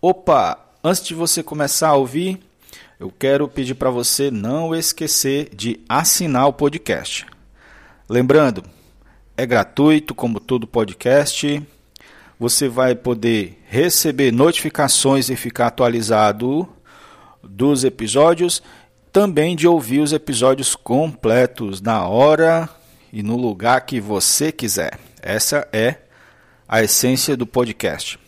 [0.00, 2.38] Opa, antes de você começar a ouvir,
[3.00, 7.26] eu quero pedir para você não esquecer de assinar o podcast.
[8.08, 8.62] Lembrando,
[9.36, 11.60] é gratuito como todo podcast.
[12.38, 16.68] Você vai poder receber notificações e ficar atualizado
[17.42, 18.62] dos episódios,
[19.10, 22.68] também de ouvir os episódios completos na hora
[23.12, 24.96] e no lugar que você quiser.
[25.20, 25.96] Essa é
[26.68, 28.27] a essência do podcast.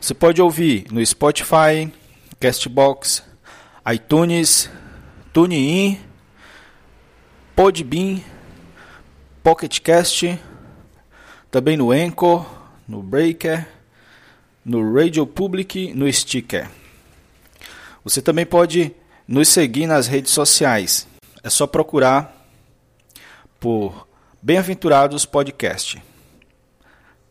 [0.00, 1.92] Você pode ouvir no Spotify,
[2.38, 3.22] Castbox,
[3.92, 4.70] iTunes,
[5.32, 6.00] TuneIn,
[7.54, 8.20] Podbean,
[9.42, 10.38] PocketCast,
[11.50, 12.46] também no Anchor,
[12.86, 13.66] no Breaker,
[14.64, 16.68] no Radio Public, no Sticker.
[18.04, 18.94] Você também pode
[19.26, 21.06] nos seguir nas redes sociais.
[21.42, 22.34] É só procurar
[23.58, 24.06] por
[24.40, 26.00] Bem-aventurados Podcast.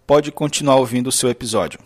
[0.05, 1.79] Pode continuar ouvindo o seu episódio.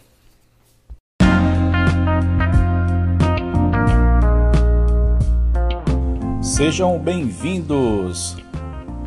[6.63, 8.37] Sejam bem-vindos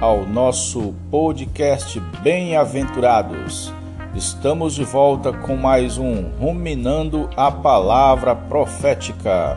[0.00, 3.72] ao nosso podcast Bem-aventurados.
[4.12, 9.56] Estamos de volta com mais um Ruminando a Palavra Profética.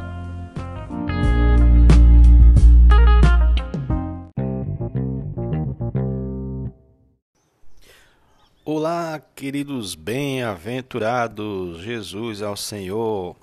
[8.63, 13.35] Olá, queridos bem-aventurados, Jesus ao Senhor.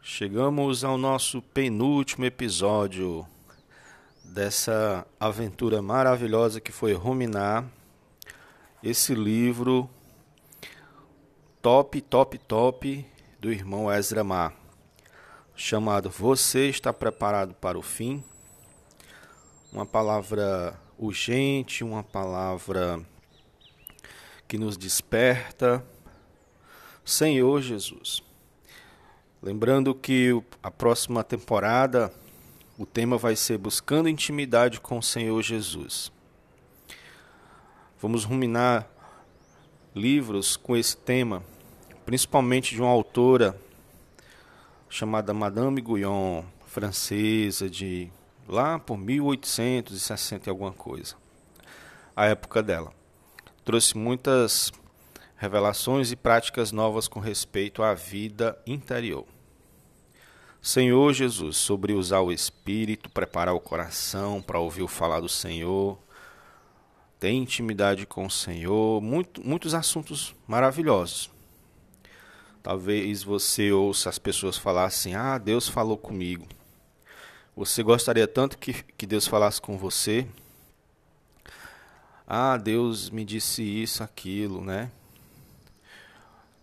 [0.00, 3.26] Chegamos ao nosso penúltimo episódio
[4.34, 7.64] dessa aventura maravilhosa que foi ruminar
[8.82, 9.88] esse livro
[11.62, 13.06] top, top, top
[13.38, 14.52] do irmão Ezra Mar,
[15.54, 18.24] chamado Você está preparado para o fim?
[19.72, 23.00] Uma palavra urgente, uma palavra
[24.48, 25.80] que nos desperta.
[27.04, 28.20] Senhor Jesus.
[29.40, 32.12] Lembrando que a próxima temporada
[32.76, 36.10] o tema vai ser Buscando Intimidade com o Senhor Jesus.
[38.00, 38.88] Vamos ruminar
[39.94, 41.42] livros com esse tema,
[42.04, 43.58] principalmente de uma autora
[44.88, 48.10] chamada Madame Guyon, francesa, de
[48.48, 51.16] lá por 1860 e alguma coisa,
[52.14, 52.92] a época dela
[53.64, 54.70] trouxe muitas
[55.36, 59.33] revelações e práticas novas com respeito à vida interior.
[60.64, 65.98] Senhor Jesus, sobre usar o espírito, preparar o coração para ouvir o falar do Senhor,
[67.20, 71.30] ter intimidade com o Senhor, muito, muitos assuntos maravilhosos.
[72.62, 76.46] Talvez você ouça as pessoas falar assim: Ah, Deus falou comigo.
[77.54, 80.26] Você gostaria tanto que, que Deus falasse com você,
[82.26, 84.90] ah, Deus me disse isso, aquilo, né?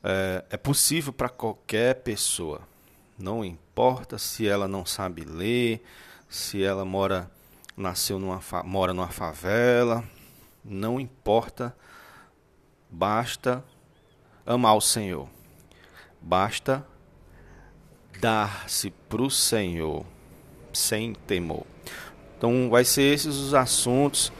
[0.03, 2.67] É, é possível para qualquer pessoa,
[3.21, 5.83] não importa se ela não sabe ler,
[6.27, 7.29] se ela mora,
[7.77, 10.03] nasceu numa, mora numa favela,
[10.63, 11.75] não importa,
[12.89, 13.63] basta
[14.45, 15.27] amar o Senhor,
[16.21, 16.85] basta
[18.19, 20.05] dar-se para o Senhor
[20.73, 21.65] sem temor.
[22.37, 24.31] Então, vai ser esses os assuntos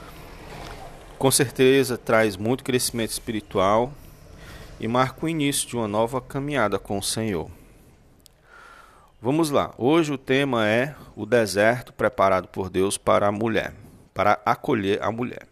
[1.22, 3.94] com certeza traz muito crescimento espiritual
[4.80, 7.61] e marca o início de uma nova caminhada com o Senhor.
[9.24, 9.72] Vamos lá.
[9.78, 13.72] Hoje o tema é o deserto preparado por Deus para a mulher,
[14.16, 15.48] para acolher a mulher.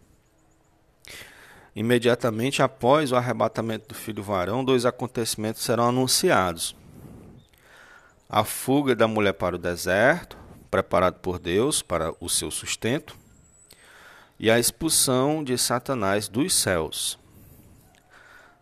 [1.76, 6.74] Imediatamente após o arrebatamento do filho varão, dois acontecimentos serão anunciados:
[8.28, 10.36] a fuga da mulher para o deserto,
[10.68, 13.16] preparado por Deus para o seu sustento,
[14.36, 17.16] e a expulsão de Satanás dos céus.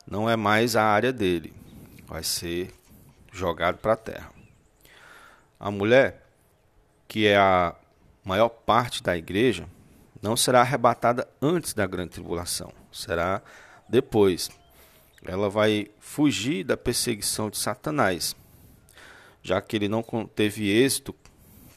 [0.06, 1.54] Não é mais a área dele,
[2.06, 2.74] vai ser
[3.32, 4.37] jogado para a terra.
[5.58, 6.22] A mulher,
[7.06, 7.74] que é a
[8.24, 9.66] maior parte da igreja,
[10.20, 13.42] não será arrebatada antes da grande tribulação, será
[13.88, 14.50] depois.
[15.24, 18.36] Ela vai fugir da perseguição de Satanás,
[19.42, 20.02] já que ele não
[20.34, 21.14] teve êxito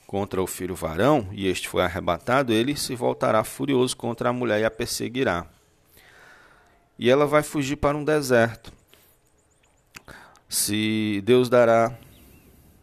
[0.06, 4.60] contra o filho varão, e este foi arrebatado, ele se voltará furioso contra a mulher
[4.60, 5.46] e a perseguirá.
[7.00, 8.72] E ela vai fugir para um deserto.
[10.50, 11.98] Se Deus dará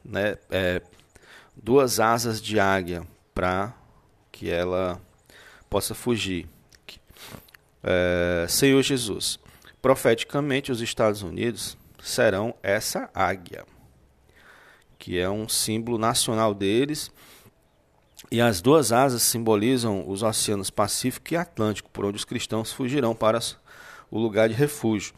[0.09, 0.83] né, é,
[1.55, 3.73] duas asas de águia para
[4.33, 5.01] que ela
[5.71, 6.49] possa fugir.
[7.83, 9.39] É, Senhor Jesus,
[9.81, 13.65] profeticamente os Estados Unidos serão essa águia
[14.99, 17.11] que é um símbolo nacional deles.
[18.31, 23.15] E as duas asas simbolizam os oceanos Pacífico e Atlântico, por onde os cristãos fugirão
[23.15, 23.39] para
[24.11, 25.15] o lugar de refúgio.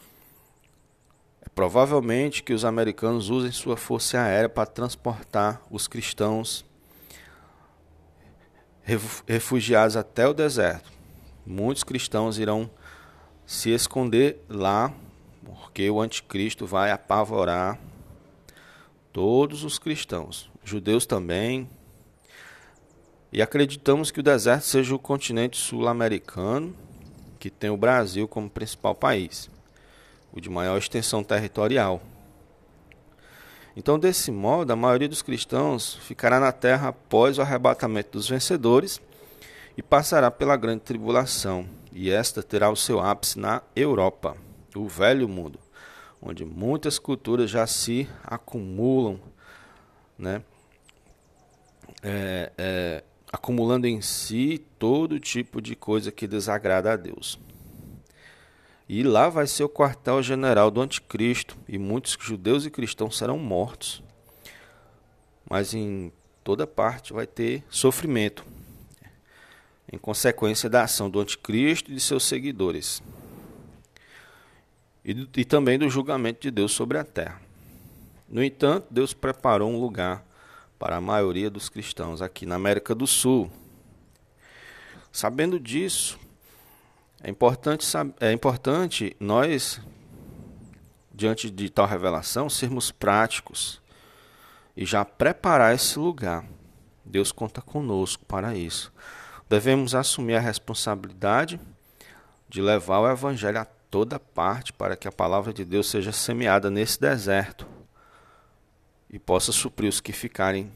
[1.42, 6.64] É provavelmente que os americanos usem sua força aérea para transportar os cristãos
[9.26, 10.90] refugiados até o deserto.
[11.46, 12.70] Muitos cristãos irão
[13.46, 14.92] se esconder lá,
[15.44, 17.78] porque o anticristo vai apavorar
[19.12, 21.68] todos os cristãos, judeus também.
[23.32, 26.74] E acreditamos que o deserto seja o continente sul-americano,
[27.38, 29.48] que tem o Brasil como principal país,
[30.32, 32.00] o de maior extensão territorial.
[33.76, 39.00] Então, desse modo, a maioria dos cristãos ficará na terra após o arrebatamento dos vencedores
[39.76, 44.36] e passará pela grande tribulação, e esta terá o seu ápice na Europa,
[44.74, 45.58] o velho mundo,
[46.20, 49.20] onde muitas culturas já se acumulam,
[50.18, 50.42] né?
[52.02, 57.38] É, é, acumulando em si todo tipo de coisa que desagrada a Deus.
[58.92, 64.02] E lá vai ser o quartel-general do anticristo, e muitos judeus e cristãos serão mortos.
[65.48, 68.44] Mas em toda parte vai ter sofrimento,
[69.92, 73.00] em consequência da ação do anticristo e de seus seguidores.
[75.04, 77.40] E, e também do julgamento de Deus sobre a terra.
[78.28, 80.26] No entanto, Deus preparou um lugar
[80.80, 83.48] para a maioria dos cristãos aqui na América do Sul.
[85.12, 86.18] Sabendo disso,
[87.22, 87.86] é importante,
[88.18, 89.80] é importante nós,
[91.12, 93.80] diante de tal revelação, sermos práticos
[94.76, 96.44] e já preparar esse lugar.
[97.04, 98.92] Deus conta conosco para isso.
[99.48, 101.60] Devemos assumir a responsabilidade
[102.48, 106.70] de levar o Evangelho a toda parte para que a palavra de Deus seja semeada
[106.70, 107.66] nesse deserto
[109.10, 110.72] e possa suprir os que ficarem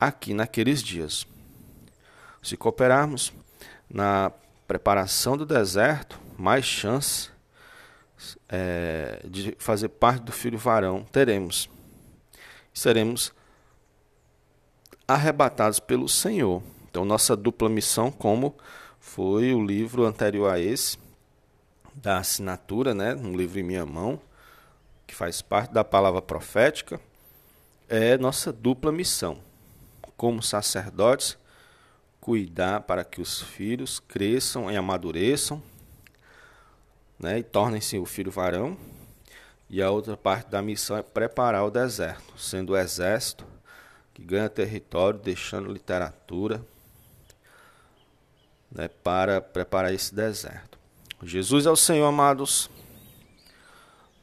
[0.00, 1.26] aqui naqueles dias.
[2.42, 3.32] Se cooperarmos
[3.88, 4.32] na
[4.66, 7.30] preparação do deserto, mais chance
[8.48, 11.68] é, de fazer parte do filho varão teremos.
[12.72, 13.32] Seremos
[15.06, 16.62] arrebatados pelo Senhor.
[16.90, 18.56] Então, nossa dupla missão, como
[18.98, 20.98] foi o livro anterior a esse,
[21.94, 24.20] da assinatura, né, um livro em minha mão,
[25.06, 27.00] que faz parte da palavra profética,
[27.88, 29.38] é nossa dupla missão.
[30.16, 31.38] Como sacerdotes,
[32.26, 35.62] cuidar para que os filhos cresçam e amadureçam,
[37.16, 38.76] né, e tornem-se o filho varão.
[39.70, 43.46] E a outra parte da missão é preparar o deserto, sendo o exército
[44.12, 46.60] que ganha território, deixando literatura
[48.72, 50.76] né, para preparar esse deserto.
[51.22, 52.68] Jesus é o Senhor, amados.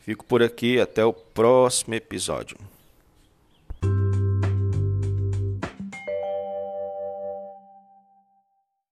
[0.02, 2.58] Fico por aqui, até o próximo episódio.